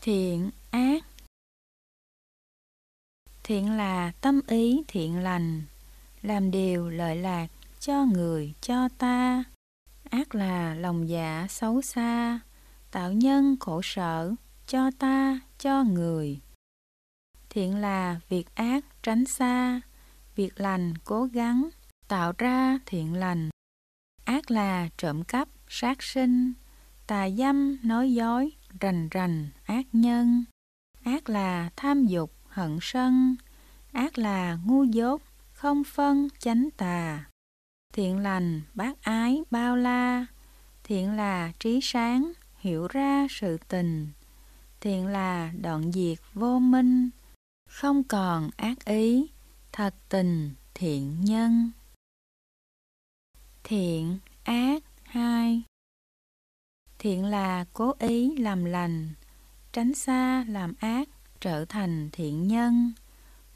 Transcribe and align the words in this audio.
thiện 0.00 0.50
ác. 0.70 1.04
Thiện 3.42 3.70
là 3.70 4.12
tâm 4.20 4.40
ý 4.46 4.82
thiện 4.88 5.18
lành, 5.18 5.62
làm 6.22 6.50
điều 6.50 6.88
lợi 6.90 7.16
lạc 7.16 7.46
cho 7.80 8.04
người 8.04 8.54
cho 8.60 8.88
ta. 8.98 9.44
Ác 10.10 10.34
là 10.34 10.74
lòng 10.74 11.08
dạ 11.08 11.46
xấu 11.48 11.82
xa, 11.82 12.40
tạo 12.90 13.12
nhân 13.12 13.56
khổ 13.60 13.80
sở 13.84 14.34
cho 14.66 14.90
ta, 14.98 15.40
cho 15.58 15.84
người. 15.84 16.40
Thiện 17.50 17.76
là 17.76 18.20
việc 18.28 18.54
ác 18.54 18.84
tránh 19.02 19.24
xa, 19.24 19.80
việc 20.36 20.60
lành 20.60 20.94
cố 21.04 21.24
gắng, 21.24 21.68
tạo 22.08 22.32
ra 22.38 22.78
thiện 22.86 23.14
lành. 23.14 23.50
Ác 24.24 24.50
là 24.50 24.88
trộm 24.98 25.24
cắp, 25.24 25.48
sát 25.68 26.02
sinh, 26.02 26.52
tà 27.06 27.30
dâm, 27.30 27.78
nói 27.82 28.12
dối 28.12 28.52
rành 28.80 29.08
rành, 29.08 29.48
ác 29.64 29.86
nhân. 29.92 30.44
Ác 31.04 31.28
là 31.28 31.70
tham 31.76 32.06
dục, 32.06 32.32
hận 32.48 32.78
sân. 32.82 33.36
Ác 33.92 34.18
là 34.18 34.58
ngu 34.64 34.84
dốt, 34.84 35.22
không 35.52 35.84
phân, 35.84 36.28
chánh 36.38 36.68
tà. 36.76 37.24
Thiện 37.94 38.18
lành, 38.18 38.62
bác 38.74 39.02
ái, 39.02 39.42
bao 39.50 39.76
la. 39.76 40.26
Thiện 40.84 41.12
là 41.12 41.52
trí 41.60 41.80
sáng, 41.82 42.32
hiểu 42.58 42.86
ra 42.86 43.26
sự 43.30 43.58
tình. 43.68 44.08
Thiện 44.80 45.06
là 45.06 45.52
đoạn 45.60 45.92
diệt 45.92 46.18
vô 46.34 46.58
minh. 46.58 47.10
Không 47.68 48.04
còn 48.04 48.50
ác 48.56 48.84
ý, 48.84 49.26
thật 49.72 49.94
tình, 50.08 50.50
thiện 50.74 51.24
nhân. 51.24 51.70
Thiện, 53.64 54.18
ác, 54.44 54.82
hai 55.02 55.62
thiện 57.00 57.24
là 57.24 57.64
cố 57.72 57.92
ý 57.98 58.36
làm 58.36 58.64
lành, 58.64 59.08
tránh 59.72 59.94
xa, 59.94 60.44
làm 60.48 60.74
ác, 60.80 61.08
trở 61.40 61.64
thành 61.64 62.08
thiện 62.12 62.48
nhân. 62.48 62.92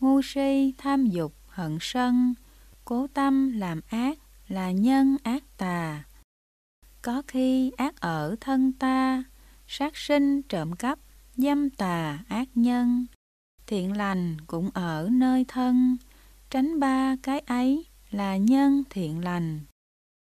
Ngu 0.00 0.22
si, 0.22 0.74
tham 0.78 1.06
dục, 1.06 1.34
hận 1.48 1.78
sân, 1.80 2.34
cố 2.84 3.06
tâm 3.14 3.52
làm 3.58 3.80
ác, 3.88 4.18
là 4.48 4.70
nhân 4.70 5.16
ác 5.22 5.42
tà. 5.56 6.04
Có 7.02 7.22
khi 7.28 7.70
ác 7.70 8.00
ở 8.00 8.36
thân 8.40 8.72
ta, 8.72 9.24
sát 9.66 9.96
sinh 9.96 10.42
trộm 10.42 10.72
cắp, 10.72 10.98
dâm 11.36 11.70
tà 11.70 12.18
ác 12.28 12.48
nhân. 12.54 13.06
Thiện 13.66 13.96
lành 13.96 14.36
cũng 14.46 14.70
ở 14.74 15.08
nơi 15.12 15.44
thân, 15.48 15.96
tránh 16.50 16.80
ba 16.80 17.16
cái 17.22 17.40
ấy, 17.40 17.84
là 18.10 18.36
nhân 18.36 18.82
thiện 18.90 19.24
lành. 19.24 19.60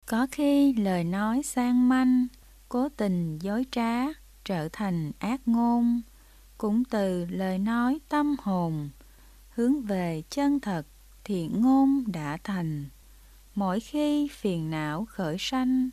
Có 0.06 0.26
khi 0.30 0.72
lời 0.74 1.04
nói 1.04 1.42
sang 1.42 1.88
manh 1.88 2.26
cố 2.72 2.88
tình 2.88 3.38
dối 3.38 3.66
trá, 3.70 4.04
trở 4.44 4.68
thành 4.72 5.12
ác 5.18 5.40
ngôn. 5.46 6.00
Cũng 6.58 6.84
từ 6.84 7.24
lời 7.24 7.58
nói 7.58 8.00
tâm 8.08 8.36
hồn, 8.42 8.90
hướng 9.54 9.80
về 9.80 10.22
chân 10.30 10.60
thật 10.60 10.86
thiện 11.24 11.60
ngôn 11.60 12.04
đã 12.06 12.38
thành. 12.44 12.88
Mỗi 13.54 13.80
khi 13.80 14.28
phiền 14.28 14.70
não 14.70 15.04
khởi 15.04 15.36
sanh, 15.38 15.90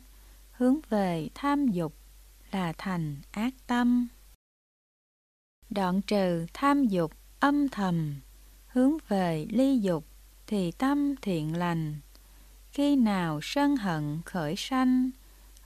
hướng 0.52 0.80
về 0.88 1.28
tham 1.34 1.68
dục 1.68 1.94
là 2.50 2.72
thành 2.78 3.16
ác 3.32 3.54
tâm. 3.66 4.08
Đoạn 5.70 6.02
trừ 6.02 6.46
tham 6.54 6.84
dục 6.84 7.12
âm 7.40 7.68
thầm, 7.68 8.14
hướng 8.66 8.96
về 9.08 9.46
ly 9.50 9.78
dục 9.78 10.04
thì 10.46 10.72
tâm 10.72 11.14
thiện 11.22 11.56
lành. 11.56 11.94
Khi 12.70 12.96
nào 12.96 13.40
sân 13.42 13.76
hận 13.76 14.20
khởi 14.24 14.54
sanh 14.56 15.10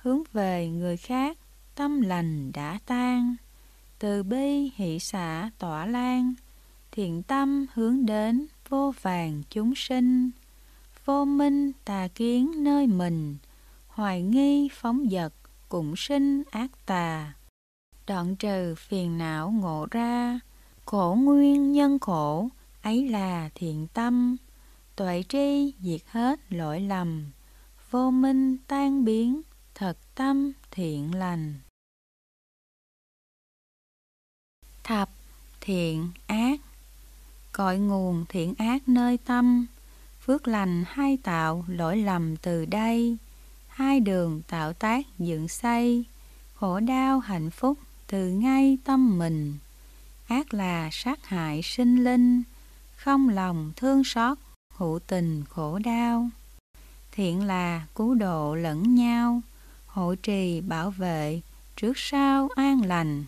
hướng 0.05 0.23
về 0.33 0.69
người 0.69 0.97
khác, 0.97 1.39
tâm 1.75 2.01
lành 2.01 2.53
đã 2.53 2.79
tan. 2.87 3.37
Từ 3.99 4.23
bi 4.23 4.71
hỷ 4.75 4.99
xả 4.99 5.51
tỏa 5.59 5.87
lan, 5.87 6.35
thiện 6.93 7.23
tâm 7.23 7.67
hướng 7.75 8.07
đến 8.07 8.47
vô 8.69 8.95
vàng 9.03 9.43
chúng 9.51 9.75
sinh. 9.75 10.31
Vô 11.05 11.25
minh 11.25 11.73
tà 11.85 12.09
kiến 12.15 12.65
nơi 12.65 12.87
mình, 12.87 13.37
hoài 13.87 14.23
nghi 14.23 14.69
phóng 14.73 15.07
dật 15.11 15.33
cũng 15.69 15.97
sinh 15.97 16.43
ác 16.51 16.87
tà. 16.87 17.33
Đoạn 18.07 18.37
trừ 18.37 18.75
phiền 18.75 19.19
não 19.19 19.51
ngộ 19.51 19.87
ra, 19.91 20.41
khổ 20.85 21.17
nguyên 21.21 21.73
nhân 21.73 21.99
khổ, 21.99 22.49
ấy 22.83 23.09
là 23.09 23.51
thiện 23.55 23.87
tâm. 23.95 24.37
Tuệ 24.97 25.23
tri 25.29 25.75
diệt 25.81 26.01
hết 26.07 26.41
lỗi 26.53 26.81
lầm, 26.81 27.25
vô 27.91 28.11
minh 28.11 28.57
tan 28.67 29.05
biến 29.05 29.43
thật 29.75 29.97
tâm 30.15 30.53
thiện 30.71 31.15
lành. 31.15 31.55
Thập 34.85 35.11
thiện 35.61 36.11
ác. 36.27 36.61
Cội 37.53 37.79
nguồn 37.79 38.25
thiện 38.29 38.55
ác 38.59 38.89
nơi 38.89 39.19
tâm. 39.19 39.67
Phước 40.21 40.49
lành 40.49 40.85
hai 40.87 41.17
tạo 41.23 41.65
lỗi 41.69 41.97
lầm 41.97 42.37
từ 42.37 42.65
đây. 42.65 43.17
Hai 43.69 44.01
đường 44.01 44.43
tạo 44.49 44.73
tác 44.73 45.07
dựng 45.19 45.49
xây. 45.49 46.05
Khổ 46.55 46.81
đau 46.81 47.19
hạnh 47.19 47.51
phúc 47.51 47.79
từ 48.07 48.29
ngay 48.29 48.79
tâm 48.85 49.19
mình. 49.19 49.59
Ác 50.29 50.55
là 50.55 50.89
sát 50.93 51.27
hại 51.27 51.61
sinh 51.63 52.05
linh. 52.05 52.43
Không 52.97 53.29
lòng 53.29 53.73
thương 53.77 54.05
xót, 54.05 54.39
hữu 54.75 54.99
tình 55.07 55.45
khổ 55.45 55.79
đau. 55.79 56.29
Thiện 57.13 57.47
là 57.47 57.87
cứu 57.95 58.15
độ 58.15 58.55
lẫn 58.55 58.95
nhau 58.95 59.43
hộ 59.95 60.15
trì 60.15 60.61
bảo 60.61 60.91
vệ 60.91 61.41
trước 61.77 61.99
sau 61.99 62.49
an 62.57 62.81
lành. 62.87 63.25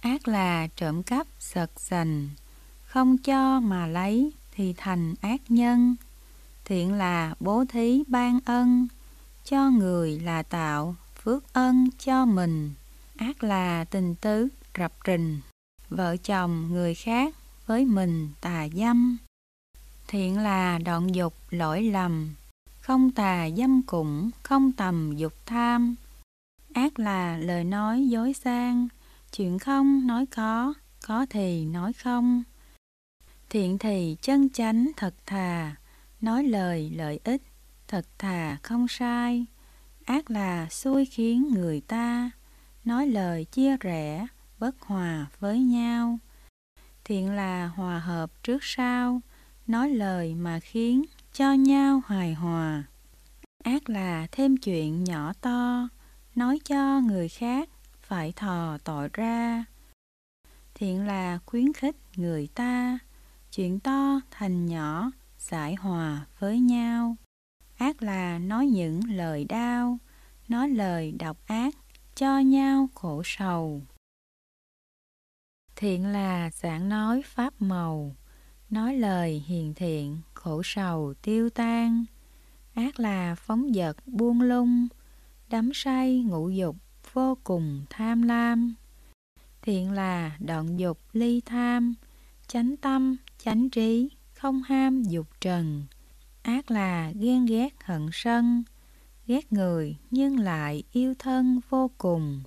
Ác 0.00 0.28
là 0.28 0.66
trộm 0.76 1.02
cắp, 1.02 1.26
sật 1.38 1.70
sành, 1.76 2.28
không 2.84 3.18
cho 3.18 3.60
mà 3.60 3.86
lấy 3.86 4.32
thì 4.52 4.74
thành 4.76 5.14
ác 5.20 5.40
nhân. 5.48 5.96
Thiện 6.64 6.92
là 6.92 7.34
bố 7.40 7.64
thí 7.68 8.02
ban 8.06 8.38
ân, 8.44 8.88
cho 9.44 9.70
người 9.70 10.20
là 10.20 10.42
tạo 10.42 10.96
phước 11.22 11.52
ân 11.52 11.88
cho 11.98 12.24
mình. 12.26 12.74
Ác 13.16 13.44
là 13.44 13.84
tình 13.84 14.14
tứ 14.14 14.48
rập 14.78 14.92
rình, 15.06 15.40
vợ 15.90 16.16
chồng 16.16 16.68
người 16.72 16.94
khác 16.94 17.34
với 17.66 17.84
mình 17.84 18.30
tà 18.40 18.68
dâm. 18.74 19.16
Thiện 20.08 20.38
là 20.38 20.78
đoạn 20.78 21.14
dục 21.14 21.34
lỗi 21.50 21.82
lầm 21.82 22.34
không 22.88 23.10
tà 23.10 23.48
dâm 23.56 23.82
cũng, 23.82 24.30
không 24.42 24.72
tầm 24.72 25.12
dục 25.16 25.32
tham. 25.46 25.94
Ác 26.72 26.98
là 26.98 27.36
lời 27.36 27.64
nói 27.64 28.08
dối 28.08 28.32
sang 28.32 28.88
chuyện 29.32 29.58
không 29.58 30.06
nói 30.06 30.26
có 30.26 30.74
có 31.06 31.26
thì 31.30 31.64
nói 31.64 31.92
không. 31.92 32.42
Thiện 33.50 33.78
thì 33.78 34.16
chân 34.22 34.48
chánh 34.48 34.90
thật 34.96 35.14
thà. 35.26 35.76
Nói 36.20 36.44
lời 36.44 36.90
lợi 36.96 37.20
ích, 37.24 37.42
thật 37.88 38.06
thà 38.18 38.56
không 38.62 38.88
sai. 38.88 39.46
Ác 40.04 40.30
là 40.30 40.66
xui 40.70 41.04
khiến 41.04 41.48
người 41.48 41.80
ta. 41.80 42.30
Nói 42.84 43.06
lời 43.06 43.44
chia 43.44 43.76
rẽ, 43.76 44.26
bất 44.58 44.80
hòa 44.80 45.26
với 45.40 45.60
nhau. 45.60 46.18
Thiện 47.04 47.32
là 47.32 47.66
hòa 47.66 47.98
hợp 47.98 48.42
trước 48.42 48.58
sau. 48.64 49.20
Nói 49.66 49.90
lời 49.90 50.34
mà 50.34 50.60
khiến 50.60 51.04
cho 51.38 51.52
nhau 51.52 52.02
hài 52.06 52.34
hòa. 52.34 52.84
Ác 53.64 53.90
là 53.90 54.26
thêm 54.32 54.56
chuyện 54.56 55.04
nhỏ 55.04 55.32
to, 55.40 55.88
nói 56.34 56.60
cho 56.64 57.00
người 57.00 57.28
khác 57.28 57.68
phải 58.00 58.32
thò 58.32 58.78
tội 58.84 59.08
ra. 59.12 59.64
Thiện 60.74 61.06
là 61.06 61.38
khuyến 61.46 61.72
khích 61.72 61.96
người 62.16 62.48
ta, 62.54 62.98
chuyện 63.52 63.80
to 63.80 64.20
thành 64.30 64.66
nhỏ 64.66 65.10
giải 65.38 65.74
hòa 65.74 66.26
với 66.38 66.60
nhau. 66.60 67.16
Ác 67.76 68.02
là 68.02 68.38
nói 68.38 68.66
những 68.66 69.00
lời 69.10 69.44
đau, 69.44 69.98
nói 70.48 70.68
lời 70.68 71.12
độc 71.12 71.36
ác 71.46 71.74
cho 72.14 72.38
nhau 72.38 72.88
khổ 72.94 73.22
sầu. 73.24 73.82
Thiện 75.76 76.06
là 76.06 76.50
giảng 76.50 76.88
nói 76.88 77.22
pháp 77.24 77.62
màu 77.62 78.16
nói 78.70 78.96
lời 78.96 79.42
hiền 79.46 79.74
thiện, 79.74 80.18
khổ 80.34 80.62
sầu 80.64 81.14
tiêu 81.22 81.50
tan. 81.50 82.04
Ác 82.74 83.00
là 83.00 83.34
phóng 83.34 83.72
dật, 83.74 83.96
buông 84.06 84.40
lung. 84.40 84.88
Đắm 85.50 85.70
say 85.74 86.20
ngũ 86.20 86.48
dục, 86.48 86.76
vô 87.12 87.38
cùng 87.44 87.82
tham 87.90 88.22
lam. 88.22 88.74
Thiện 89.62 89.92
là 89.92 90.36
đoạn 90.40 90.76
dục, 90.76 90.98
ly 91.12 91.40
tham. 91.40 91.94
Chánh 92.46 92.76
tâm, 92.76 93.16
chánh 93.44 93.70
trí, 93.70 94.08
không 94.34 94.62
ham 94.62 95.02
dục 95.02 95.26
trần. 95.40 95.84
Ác 96.42 96.70
là 96.70 97.12
ghen 97.14 97.46
ghét 97.46 97.68
hận 97.84 98.08
sân. 98.12 98.62
Ghét 99.26 99.52
người, 99.52 99.96
nhưng 100.10 100.38
lại 100.38 100.82
yêu 100.92 101.14
thân 101.18 101.60
vô 101.70 101.90
cùng. 101.98 102.42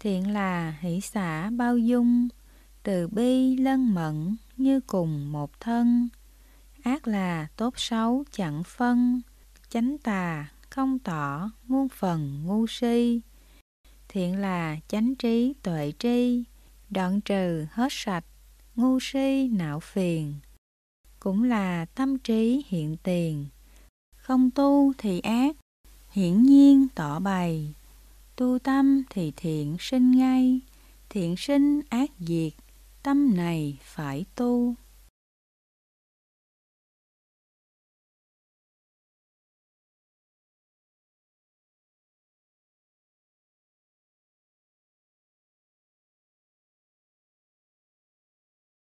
Thiện 0.00 0.32
là 0.32 0.76
hỷ 0.80 1.00
xả 1.00 1.50
bao 1.50 1.78
dung 1.78 2.28
từ 2.86 3.08
bi 3.08 3.56
lân 3.56 3.94
mẫn 3.94 4.36
như 4.56 4.80
cùng 4.80 5.32
một 5.32 5.60
thân 5.60 6.08
ác 6.82 7.08
là 7.08 7.48
tốt 7.56 7.74
xấu 7.78 8.24
chẳng 8.32 8.62
phân 8.64 9.20
chánh 9.68 9.98
tà 9.98 10.48
không 10.70 10.98
tỏ 10.98 11.50
muôn 11.66 11.88
phần 11.88 12.42
ngu 12.46 12.66
si 12.66 13.20
Thiện 14.08 14.36
là 14.36 14.76
chánh 14.88 15.14
trí 15.14 15.54
tuệ 15.62 15.92
tri, 15.98 16.44
đoạn 16.90 17.20
trừ 17.20 17.66
hết 17.70 17.88
sạch, 17.90 18.24
ngu 18.76 18.98
si 19.00 19.48
não 19.48 19.80
phiền. 19.80 20.34
Cũng 21.20 21.42
là 21.42 21.84
tâm 21.84 22.18
trí 22.18 22.64
hiện 22.68 22.96
tiền, 23.02 23.46
không 24.16 24.50
tu 24.50 24.92
thì 24.98 25.20
ác, 25.20 25.56
hiển 26.10 26.42
nhiên 26.42 26.86
tỏ 26.94 27.18
bày. 27.18 27.74
Tu 28.36 28.58
tâm 28.58 29.02
thì 29.10 29.32
thiện 29.36 29.76
sinh 29.80 30.10
ngay, 30.10 30.60
thiện 31.08 31.36
sinh 31.36 31.80
ác 31.88 32.10
diệt, 32.18 32.52
tâm 33.06 33.36
này 33.36 33.78
phải 33.82 34.24
tu. 34.36 34.74